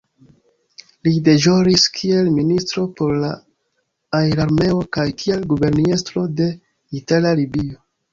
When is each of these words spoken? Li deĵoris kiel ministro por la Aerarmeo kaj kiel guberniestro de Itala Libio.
Li 1.07 1.11
deĵoris 1.25 1.83
kiel 1.97 2.31
ministro 2.37 2.85
por 3.01 3.13
la 3.23 3.29
Aerarmeo 4.21 4.79
kaj 4.97 5.05
kiel 5.25 5.45
guberniestro 5.53 6.25
de 6.41 6.49
Itala 7.01 7.35
Libio. 7.43 7.79